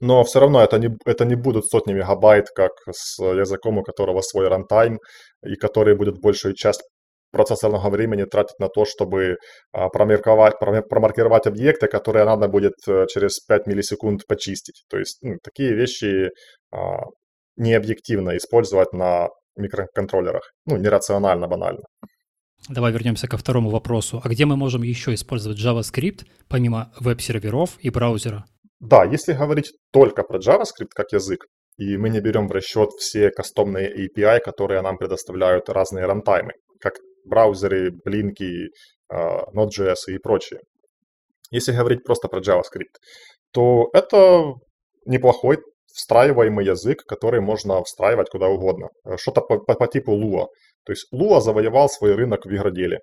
[0.00, 4.20] Но все равно это не, это не будут сотни мегабайт, как с языком, у которого
[4.20, 4.98] свой рантайм,
[5.42, 6.82] и который будет большую часть
[7.36, 9.36] процессорного времени тратить на то, чтобы
[9.72, 14.84] а, промарковать, промаркировать объекты, которые надо будет э, через 5 миллисекунд почистить.
[14.88, 16.30] То есть ну, такие вещи
[16.72, 17.02] а,
[17.56, 20.50] необъективно использовать на микроконтроллерах.
[20.66, 21.82] Ну, нерационально, банально.
[22.68, 24.20] Давай вернемся ко второму вопросу.
[24.24, 28.44] А где мы можем еще использовать JavaScript, помимо веб-серверов и браузера?
[28.80, 31.46] Да, если говорить только про JavaScript как язык,
[31.78, 36.94] и мы не берем в расчет все кастомные API, которые нам предоставляют разные рантаймы, как
[37.26, 38.70] браузеры, блинки,
[39.08, 40.60] а, Node.js и прочее.
[41.50, 42.96] Если говорить просто про JavaScript,
[43.52, 44.54] то это
[45.04, 48.88] неплохой встраиваемый язык, который можно встраивать куда угодно.
[49.16, 50.46] Что-то по, по, по типу Lua.
[50.84, 53.00] То есть Lua завоевал свой рынок в игроделе.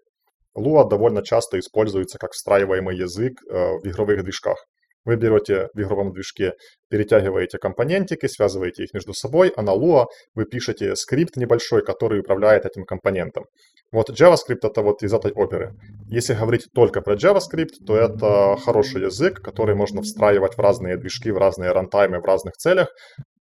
[0.58, 4.64] Lua довольно часто используется как встраиваемый язык э, в игровых движках.
[5.06, 6.54] Вы берете в игровом движке,
[6.90, 12.66] перетягиваете компонентики, связываете их между собой, а на Lua вы пишете скрипт небольшой, который управляет
[12.66, 13.46] этим компонентом.
[13.92, 15.76] Вот JavaScript это вот из этой оперы.
[16.08, 21.32] Если говорить только про JavaScript, то это хороший язык, который можно встраивать в разные движки,
[21.32, 22.88] в разные рантаймы, в разных целях,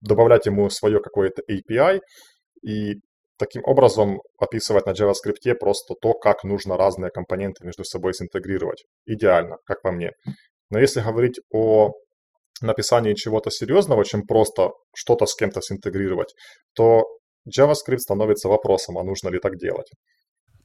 [0.01, 2.01] добавлять ему свое какое-то API
[2.63, 2.97] и
[3.39, 8.85] таким образом описывать на JavaScript просто то, как нужно разные компоненты между собой синтегрировать.
[9.07, 10.13] Идеально, как по мне.
[10.71, 11.93] Но если говорить о
[12.61, 16.35] написании чего-то серьезного, чем просто что-то с кем-то синтегрировать,
[16.75, 17.05] то
[17.49, 19.91] JavaScript становится вопросом, а нужно ли так делать.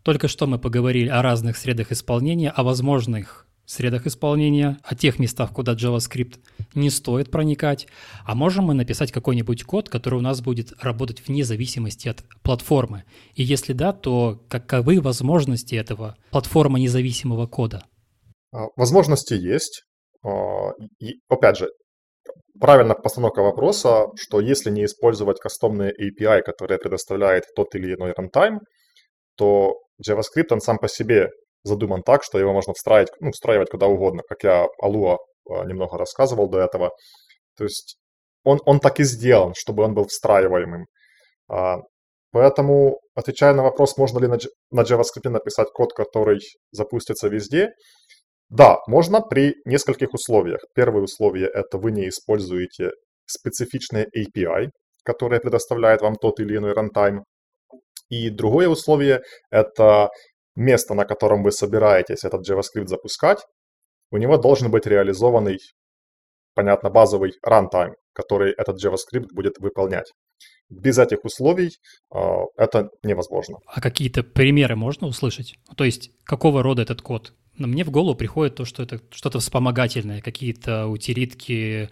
[0.03, 5.53] Только что мы поговорили о разных средах исполнения, о возможных средах исполнения, о тех местах,
[5.53, 6.39] куда JavaScript
[6.73, 7.87] не стоит проникать.
[8.25, 13.03] А можем мы написать какой-нибудь код, который у нас будет работать вне зависимости от платформы?
[13.35, 17.85] И если да, то каковы возможности этого платформа независимого кода?
[18.51, 19.83] А, возможности есть.
[20.23, 21.69] А, и, опять же,
[22.59, 28.59] правильно постановка вопроса, что если не использовать кастомные API, которые предоставляет тот или иной runtime,
[29.35, 31.29] то JavaScript, он сам по себе
[31.63, 35.17] задуман так, что его можно встраивать, ну, встраивать куда угодно, как я Alua
[35.49, 36.91] а, немного рассказывал до этого.
[37.57, 37.97] То есть
[38.43, 40.85] он, он так и сделан, чтобы он был встраиваемым.
[41.49, 41.77] А,
[42.31, 44.37] поэтому, отвечая на вопрос, можно ли на,
[44.71, 46.39] на JavaScript написать код, который
[46.71, 47.69] запустится везде,
[48.51, 50.59] да, можно при нескольких условиях.
[50.75, 52.91] Первое условие– это вы не используете
[53.25, 54.71] специфичные API,
[55.05, 57.19] которые предоставляет вам тот или иной runtime.
[58.09, 60.09] И другое условие– это
[60.55, 63.39] место, на котором вы собираетесь этот JavaScript запускать,
[64.11, 65.57] у него должен быть реализованный,
[66.53, 70.11] понятно, базовый runtime, который этот JavaScript будет выполнять.
[70.69, 71.71] Без этих условий
[72.13, 72.19] э,
[72.57, 73.59] это невозможно.
[73.65, 75.55] А какие-то примеры можно услышать?
[75.77, 77.33] То есть какого рода этот код?
[77.57, 81.89] Но мне в голову приходит то, что это что-то вспомогательное, какие-то утилитки,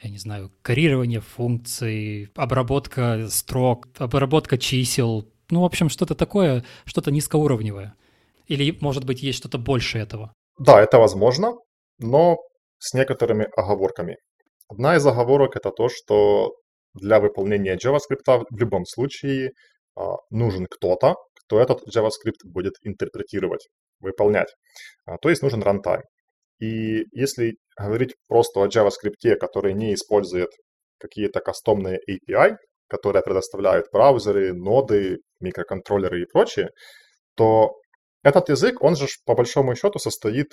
[0.00, 5.28] я не знаю, коррирование функций, обработка строк, обработка чисел.
[5.50, 7.94] Ну, в общем, что-то такое, что-то низкоуровневое.
[8.46, 10.32] Или, может быть, есть что-то больше этого?
[10.58, 11.54] Да, это возможно,
[11.98, 12.36] но
[12.78, 14.16] с некоторыми оговорками.
[14.68, 16.52] Одна из оговорок это то, что
[16.94, 19.52] для выполнения JavaScript в любом случае
[19.96, 23.68] а, нужен кто-то, кто этот JavaScript будет интерпретировать
[24.02, 24.48] выполнять.
[25.06, 26.02] А, то есть нужен runtime.
[26.60, 30.50] И если говорить просто о JavaScript, который не использует
[30.98, 32.56] какие-то кастомные API,
[32.88, 36.68] которые предоставляют браузеры, ноды, микроконтроллеры и прочее,
[37.36, 37.72] то
[38.22, 40.48] этот язык, он же по большому счету состоит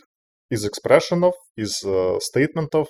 [0.50, 2.88] из экспрессионов, из э, стейтментов,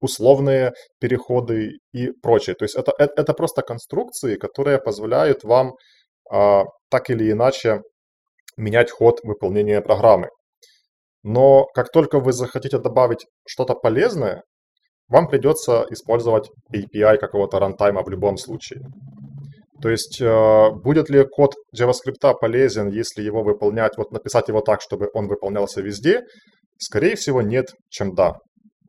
[0.00, 2.54] условные переходы и прочее.
[2.56, 5.74] То есть это, это, это просто конструкции, которые позволяют вам
[6.30, 7.82] а, так или иначе
[8.60, 10.28] менять ход выполнения программы.
[11.22, 14.42] Но как только вы захотите добавить что-то полезное,
[15.08, 18.82] вам придется использовать API какого-то рантайма в любом случае.
[19.82, 24.80] То есть э, будет ли код JavaScript полезен, если его выполнять, вот написать его так,
[24.82, 26.22] чтобы он выполнялся везде?
[26.78, 28.34] Скорее всего, нет, чем да.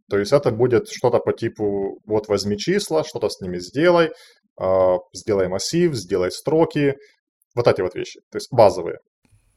[0.09, 4.11] То есть это будет что-то по типу, вот возьми числа, что-то с ними сделай,
[4.61, 6.95] э, сделай массив, сделай строки,
[7.55, 8.99] вот эти вот вещи, то есть базовые.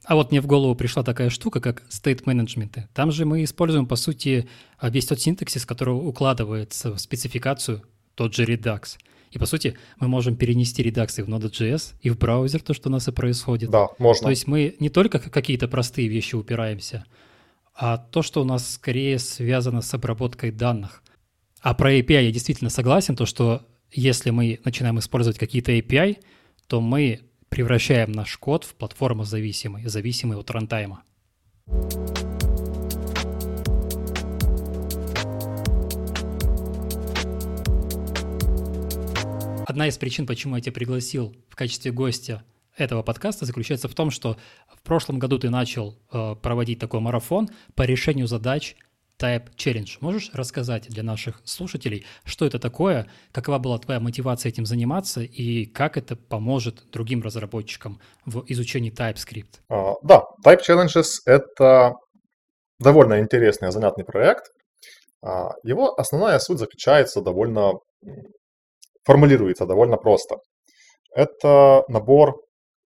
[0.05, 2.83] А вот мне в голову пришла такая штука, как state management.
[2.93, 4.49] Там же мы используем, по сути,
[4.83, 7.83] весь тот синтаксис, который укладывается в спецификацию,
[8.14, 8.99] тот же Redux.
[9.31, 12.93] И, по сути, мы можем перенести редакции в Node.js и в браузер, то, что у
[12.93, 13.71] нас и происходит.
[13.71, 14.25] Да, можно.
[14.27, 17.05] То есть мы не только какие-то простые вещи упираемся,
[17.75, 21.03] а то, что у нас скорее связано с обработкой данных.
[21.61, 26.19] А про API я действительно согласен, то, что если мы начинаем использовать какие-то API,
[26.69, 27.23] то мы
[27.55, 31.05] превращаем наш код в платформу зависимый, зависимый от рантайма.
[39.69, 42.43] Одна из причин, почему я тебя пригласил в качестве гостя
[42.77, 44.37] этого подкаста, заключается в том, что
[44.75, 48.75] в прошлом году ты начал э, проводить такой марафон по решению задач
[49.20, 49.96] Type Challenge.
[50.00, 55.66] Можешь рассказать для наших слушателей, что это такое, какова была твоя мотивация этим заниматься и
[55.66, 59.61] как это поможет другим разработчикам в изучении TypeScript?
[59.68, 61.94] А, да, Type Challenges— это
[62.79, 64.44] довольно интересный, занятный проект.
[65.22, 67.74] А, его основная суть заключается довольно
[69.05, 70.37] формулируется довольно просто.
[71.14, 72.40] Это набор,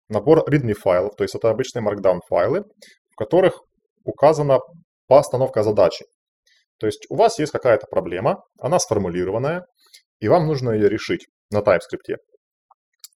[0.09, 2.64] набор readme файлов, то есть это обычные markdown файлы,
[3.11, 3.61] в которых
[4.05, 4.61] указана
[5.07, 6.05] постановка задачи.
[6.79, 9.66] То есть у вас есть какая-то проблема, она сформулированная,
[10.21, 12.16] и вам нужно ее решить на TypeScript.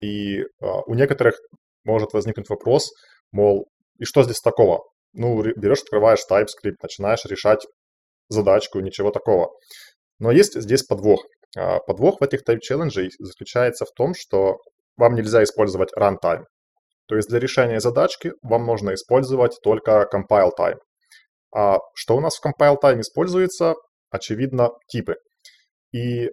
[0.01, 1.39] И э, у некоторых
[1.85, 2.91] может возникнуть вопрос,
[3.33, 4.83] мол, и что здесь такого?
[5.13, 7.67] Ну, берешь, открываешь TypeScript, начинаешь решать
[8.29, 9.51] задачку, ничего такого.
[10.19, 11.25] Но есть здесь подвох.
[11.57, 14.59] А, подвох в этих тайп-челленджей заключается в том, что
[14.97, 16.45] вам нельзя использовать runtime.
[17.07, 20.79] То есть для решения задачки вам нужно использовать только compile time.
[21.55, 23.75] А что у нас в compile time используется?
[24.11, 25.17] Очевидно, типы.
[25.93, 26.31] И э,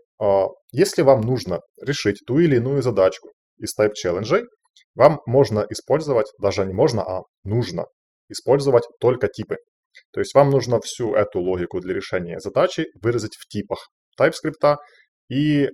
[0.72, 4.44] если вам нужно решить ту или иную задачку из type челленджей,
[4.96, 7.86] вам можно использовать, даже не можно, а нужно
[8.30, 9.58] использовать только типы.
[10.12, 14.78] То есть вам нужно всю эту логику для решения задачи выразить в типах TypeScript,
[15.30, 15.70] и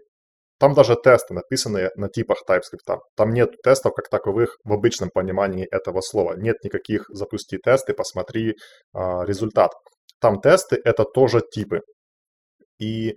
[0.63, 2.99] там даже тесты написаны на типах TypeScript.
[3.17, 6.35] Там нет тестов как таковых в обычном понимании этого слова.
[6.37, 8.53] Нет никаких «запусти тесты, посмотри э,
[9.25, 9.71] результат».
[10.21, 11.81] Там тесты— это тоже типы.
[12.79, 13.13] И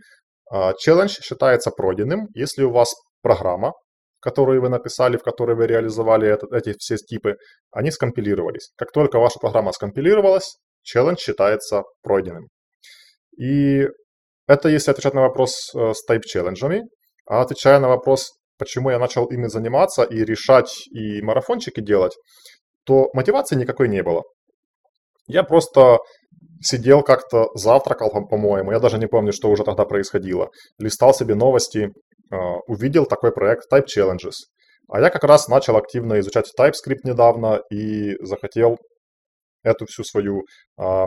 [0.79, 3.75] челлендж считается пройденным, если у вас программа,
[4.19, 7.37] которую вы написали, в которой вы реализовали этот, эти все типы,
[7.71, 8.73] они скомпилировались.
[8.77, 12.49] Как только ваша программа скомпилировалась, челлендж считается пройденным.
[13.39, 13.87] И
[14.49, 16.83] это если отвечать на вопрос э, с тайп-челленджами.
[17.27, 22.17] А отвечая на вопрос, почему я начал ими заниматься и решать, и марафончики делать,
[22.85, 24.23] то мотивации никакой не было.
[25.27, 25.99] Я просто
[26.63, 31.91] сидел как-то, завтракал, по-моему, я даже не помню, что уже тогда происходило, листал себе новости,
[32.31, 32.37] э,
[32.69, 34.33] увидел такой проект Type Challenges.
[34.89, 38.79] А я как раз начал активно изучать TypeScript недавно и захотел
[39.65, 40.45] эту всю свою
[40.79, 41.07] а,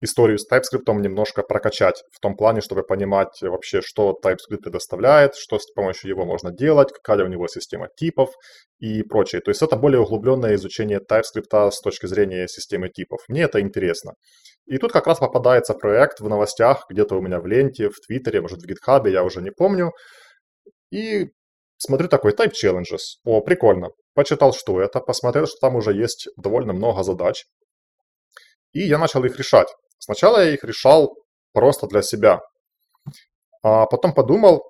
[0.00, 5.58] историю с TypeScript немножко прокачать в том плане, чтобы понимать вообще, что TypeScript предоставляет, что
[5.58, 8.30] с помощью его можно делать, какая у него система типов
[8.78, 9.40] и прочее.
[9.40, 13.20] То есть это более углубленное изучение TypeScript с точки зрения системы типов.
[13.28, 14.14] Мне это интересно.
[14.66, 18.40] И тут как раз попадается проект в новостях, где-то у меня в ленте, в Твиттере,
[18.40, 19.92] может в GitHub, я уже не помню.
[20.90, 21.28] И
[21.78, 23.20] смотрю такой Type Challenges.
[23.24, 23.90] О, прикольно.
[24.14, 27.44] Почитал, что это, посмотрел, что там уже есть довольно много задач.
[28.76, 29.68] И я начал их решать.
[29.98, 31.16] Сначала я их решал
[31.54, 32.40] просто для себя.
[33.62, 34.64] А потом подумал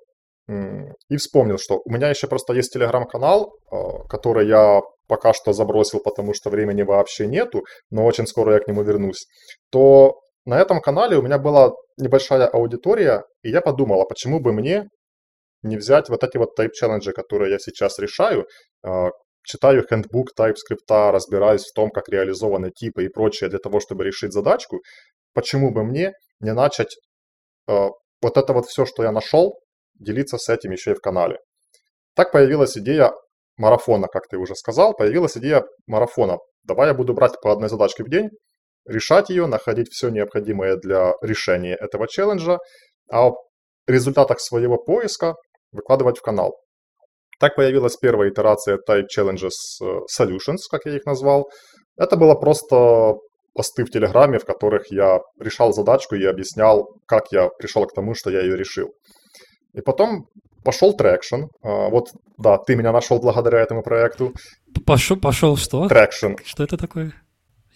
[1.09, 5.99] и вспомнил, что у меня еще просто есть телеграм-канал, а, который я пока что забросил,
[5.99, 9.25] потому что времени вообще нету, но очень скоро я к нему вернусь,
[9.71, 14.53] то на этом канале у меня была небольшая аудитория, и я подумал, а почему бы
[14.53, 14.87] мне
[15.63, 18.47] не взять вот эти вот тайп-челленджи, которые я сейчас решаю,
[18.85, 19.09] а,
[19.47, 24.33] читаю handbook TypeScript, разбираюсь в том, как реализованы типы и прочее для того, чтобы решить
[24.33, 24.81] задачку,
[25.33, 26.97] почему бы мне не начать
[27.67, 27.87] э,
[28.21, 29.59] вот это вот все, что я нашел,
[29.95, 31.39] делиться с этим еще и в канале.
[32.13, 33.13] Так появилась идея
[33.55, 36.37] марафона, как ты уже сказал, появилась идея марафона.
[36.63, 38.29] Давай я буду брать по одной задачке в день,
[38.85, 42.59] решать ее, находить все необходимое для решения этого челленджа,
[43.09, 43.35] а о
[43.87, 45.35] результатах своего поиска
[45.71, 46.57] выкладывать в канал.
[47.39, 49.49] Так появилась первая итерация Type Challenges
[49.81, 51.49] э, Solutions, как я их назвал.
[51.95, 53.15] Это было просто
[53.53, 58.13] посты в Телеграме, в которых я решал задачку и объяснял, как я пришел к тому,
[58.13, 58.89] что я ее решил.
[59.73, 60.27] И потом
[60.63, 61.45] пошел traction.
[61.63, 64.33] А, вот, да, ты меня нашел благодаря этому проекту.
[64.85, 65.87] Пошел, пошел что?
[65.87, 66.33] Traction.
[66.43, 67.13] Что это такое?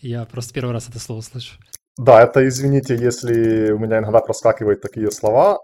[0.01, 1.55] Я просто первый раз это слово слышу.
[1.97, 5.59] Да, это, извините, если у меня иногда проскакивают такие слова,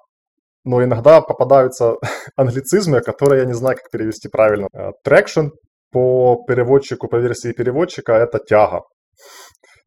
[0.67, 1.95] но иногда попадаются
[2.35, 4.67] англицизмы, которые я не знаю, как перевести правильно.
[5.05, 5.51] Traction
[5.91, 8.81] по переводчику, по версии переводчика, это тяга.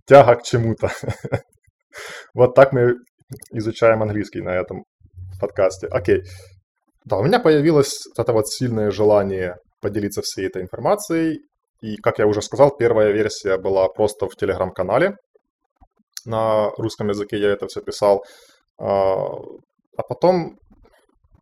[0.07, 0.91] Тяга к чему-то.
[2.35, 2.95] Вот так мы
[3.53, 4.85] изучаем английский на этом
[5.41, 5.89] подкасте.
[5.89, 6.23] Окей.
[7.05, 11.41] Да, у меня появилось это вот сильное желание поделиться всей этой информацией.
[11.83, 15.17] И, как я уже сказал, первая версия была просто в телеграм-канале.
[16.25, 18.25] На русском языке я это все писал.
[18.81, 18.87] А,
[19.97, 20.61] а потом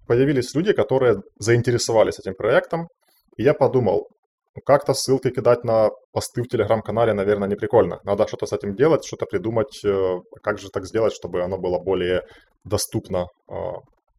[0.09, 2.89] появились люди, которые заинтересовались этим проектом.
[3.37, 4.09] И я подумал,
[4.57, 8.01] ну, как-то ссылки кидать на посты в телеграм-канале, наверное, не прикольно.
[8.05, 11.79] Надо что-то с этим делать, что-то придумать, э, как же так сделать, чтобы оно было
[11.79, 12.23] более
[12.65, 13.55] доступно э,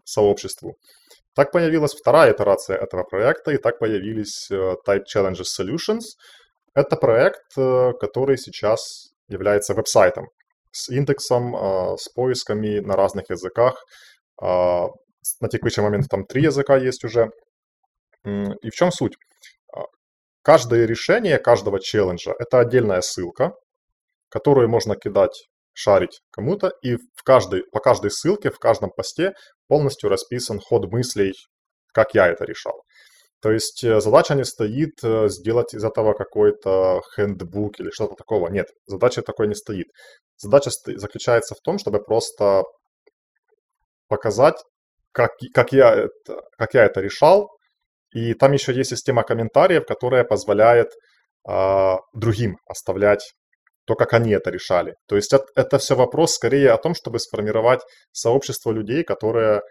[0.06, 0.76] сообществу.
[1.36, 6.04] Так появилась вторая итерация этого проекта, и так появились э, Type Challenges Solutions.
[6.76, 10.28] Это проект, который сейчас является веб-сайтом
[10.72, 11.56] с индексом,
[11.98, 13.84] с поисками на разных языках.
[15.40, 17.32] На текущий момент там три языка есть уже.
[18.26, 19.16] И в чем суть?
[20.42, 23.54] Каждое решение каждого челленджа– это отдельная ссылка,
[24.30, 29.34] которую можно кидать, шарить кому-то, и в каждой, по каждой ссылке, в каждом посте
[29.68, 31.34] полностью расписан ход мыслей,
[31.94, 32.84] как я это решал.
[33.42, 38.50] То есть э, задача не стоит э, сделать из этого какой-то хендбук или что-то такого.
[38.50, 39.88] Нет, задача такой не стоит.
[40.38, 42.64] Задача заключается в том, чтобы просто
[44.10, 44.62] показать,
[45.12, 47.50] как, как, я, это, как я это решал,
[48.12, 50.88] и там еще есть система комментариев, которая позволяет
[51.48, 53.34] э, другим оставлять
[53.86, 54.94] то, как они это решали.
[55.08, 57.82] То есть это, это все вопрос скорее о том, чтобы сформировать
[58.12, 59.62] сообщество людей, которые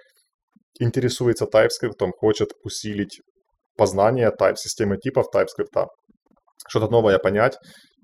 [0.80, 3.20] интересуется TypeScript, хочет усилить
[3.76, 5.86] познание type, системы типов TypeScript,
[6.68, 7.56] что-то новое понять,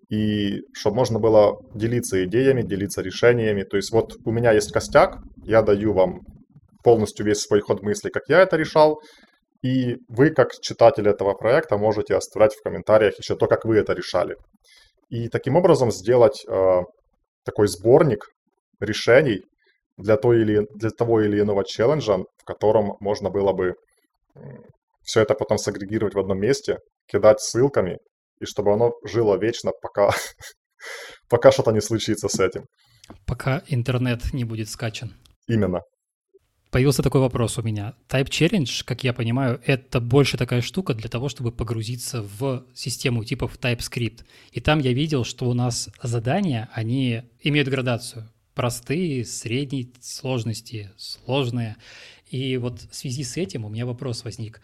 [0.08, 3.64] и чтобы можно было делиться идеями, делиться решениями.
[3.64, 6.20] То есть вот у меня есть костяк, я даю вам
[6.84, 9.00] полностью весь свой ход мысли, как я это решал,
[9.62, 13.94] и вы, как читатель этого проекта, можете оставлять в комментариях еще то, как вы это
[13.94, 14.36] решали.
[15.08, 16.80] И таким образом сделать э,
[17.44, 18.28] такой сборник
[18.80, 19.42] решений
[19.96, 23.74] для, той или, для того или иного челленджа, в котором можно было бы
[25.02, 27.98] все это потом сагрегировать в одном месте, кидать ссылками,
[28.40, 30.10] и чтобы оно жило вечно, пока,
[31.28, 32.64] пока что-то не случится с этим.
[33.26, 35.14] Пока интернет не будет скачан.
[35.46, 35.82] Именно.
[36.74, 37.94] Появился такой вопрос у меня.
[38.08, 43.22] Type Challenge, как я понимаю, это больше такая штука для того, чтобы погрузиться в систему
[43.22, 44.24] типов TypeScript.
[44.50, 48.28] И там я видел, что у нас задания, они имеют градацию.
[48.56, 51.76] Простые, средней сложности, сложные.
[52.28, 54.60] И вот в связи с этим у меня вопрос возник.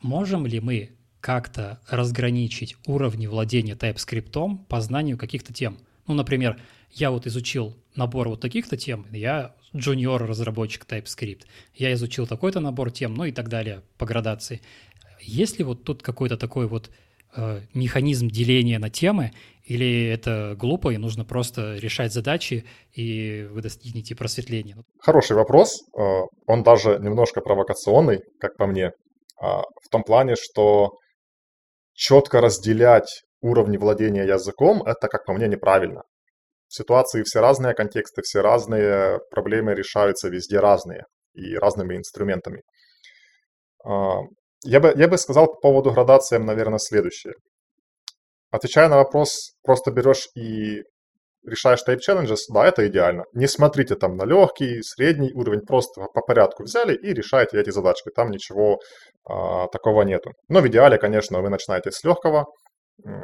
[0.00, 5.76] Можем ли мы как-то разграничить уровни владения TypeScript по знанию каких-то тем?
[6.06, 6.58] Ну, например,
[6.92, 11.42] я вот изучил набор вот таких-то тем, я junior-разработчик TypeScript,
[11.74, 14.60] я изучил такой-то набор тем, ну и так далее по градации.
[15.20, 16.90] Есть ли вот тут какой-то такой вот
[17.34, 19.32] э, механизм деления на темы,
[19.64, 24.76] или это глупо, и нужно просто решать задачи, и вы достигнете просветления?
[25.00, 25.80] Хороший вопрос.
[25.96, 28.92] Э, он даже немножко провокационный, как по мне,
[29.40, 30.90] а, в том плане, что
[31.94, 36.02] четко разделять уровни владения языком, это, как по мне, неправильно
[36.72, 41.04] ситуации все разные, контексты все разные, проблемы решаются везде разные
[41.34, 42.62] и разными инструментами.
[43.84, 44.20] А,
[44.64, 47.34] я бы, я бы сказал по поводу градации, наверное, следующее.
[48.50, 50.82] Отвечая на вопрос, просто берешь и
[51.44, 53.24] решаешь type challenges, да, это идеально.
[53.34, 58.10] Не смотрите там на легкий, средний уровень, просто по порядку взяли и решаете эти задачки.
[58.14, 58.78] Там ничего
[59.28, 60.32] а, такого нету.
[60.48, 62.46] Но в идеале, конечно, вы начинаете с легкого,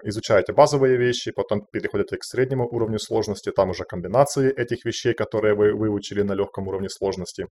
[0.02, 5.54] изучаете базовые вещи, потом переходите к среднему уровню сложности, там уже комбинации этих вещей, которые
[5.54, 7.46] вы выучили на легком уровне сложности.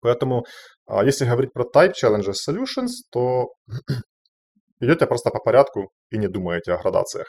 [0.00, 0.44] Поэтому,
[0.86, 3.48] а, если говорить про Type Challenges Solutions, то
[4.80, 7.28] идете просто по порядку и не думаете о градациях.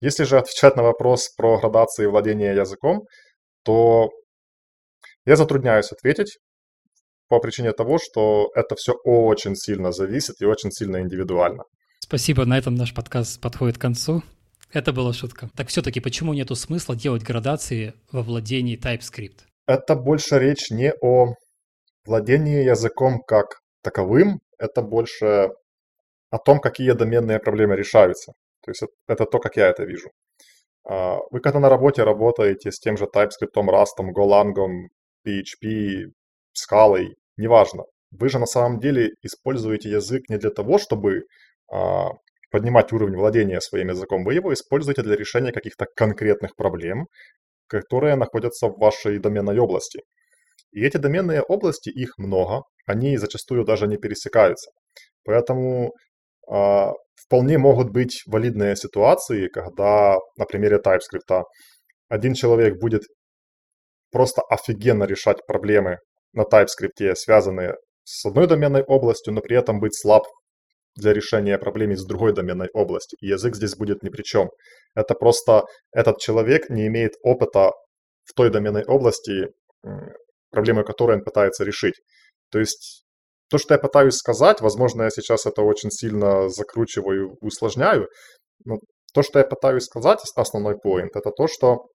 [0.00, 3.02] Если же отвечать на вопрос про градации владения языком,
[3.64, 4.08] то
[5.26, 6.38] я затрудняюсь ответить
[7.28, 11.64] по причине того, что это все очень сильно зависит и очень сильно индивидуально.
[12.02, 14.22] Спасибо, на этом наш подкаст подходит к концу.
[14.72, 15.48] Это была шутка.
[15.54, 19.40] Так все-таки почему нету смысла делать градации во владении TypeScript?
[19.66, 21.34] Это больше речь не о
[22.04, 25.50] владении языком как таковым, это больше
[26.30, 28.32] о том, какие доменные проблемы решаются.
[28.62, 30.10] То есть это то, как я это вижу.
[30.84, 34.54] Вы когда на работе работаете с тем же TypeScript, Rust, Golang,
[35.26, 36.06] PHP,
[36.56, 37.04] Scala,
[37.36, 37.84] неважно.
[38.10, 41.22] Вы же на самом деле используете язык не для того, чтобы
[42.50, 47.06] поднимать уровень владения своим языком, вы его используете для решения каких-то конкретных проблем,
[47.68, 50.02] которые находятся в вашей доменной области.
[50.72, 54.70] И эти доменные области, их много, они зачастую даже не пересекаются.
[55.24, 55.92] Поэтому
[56.50, 61.44] э, вполне могут быть валидные ситуации, когда на примере TypeScript
[62.08, 63.02] один человек будет
[64.10, 65.98] просто офигенно решать проблемы
[66.32, 70.24] на TypeScript, связанные с одной доменной областью, но при этом быть слаб
[70.96, 73.16] для решения проблем из другой доменной области.
[73.20, 74.50] И язык здесь будет ни при чем.
[74.94, 77.72] Это просто этот человек не имеет опыта
[78.24, 79.48] в той доменной области,
[80.50, 81.94] проблемы которой он пытается решить.
[82.50, 83.04] То есть
[83.48, 88.08] то, что я пытаюсь сказать, возможно, я сейчас это очень сильно закручиваю, усложняю,
[88.64, 88.78] но
[89.12, 91.86] то, что я пытаюсь сказать, основной поинт, это то, что...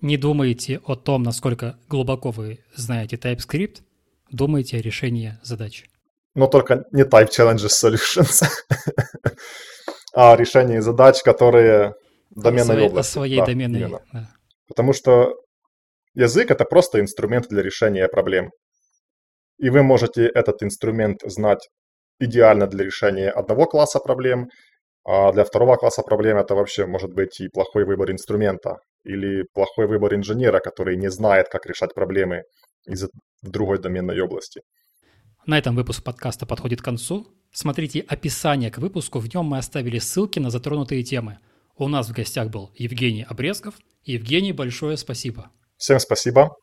[0.00, 3.82] Не думайте о том, насколько глубоко вы знаете TypeScript,
[4.30, 5.90] думайте о решении задачи
[6.34, 8.42] но только не Type Challenges Solutions,
[10.14, 11.94] а решение задач, которые
[12.30, 13.12] доменной своей, области.
[13.12, 14.00] своей да, доменной.
[14.12, 14.28] Да.
[14.68, 15.34] Потому что
[16.14, 18.50] язык— это просто инструмент для решения проблем.
[19.58, 21.68] И вы можете этот инструмент знать
[22.18, 24.48] идеально для решения одного класса проблем,
[25.04, 29.86] а для второго класса проблем это вообще может быть и плохой выбор инструмента, или плохой
[29.86, 32.42] выбор инженера, который не знает, как решать проблемы
[32.86, 33.08] из
[33.42, 34.60] другой доменной области.
[35.46, 37.28] На этом выпуск подкаста подходит к концу.
[37.52, 41.38] Смотрите описание к выпуску, в нем мы оставили ссылки на затронутые темы.
[41.76, 43.74] У нас в гостях был Евгений Обрезков.
[44.04, 45.50] Евгений, большое спасибо.
[45.76, 46.56] Всем спасибо.